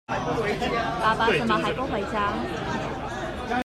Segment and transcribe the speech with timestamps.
[0.07, 2.33] 爸爸怎麼還不回家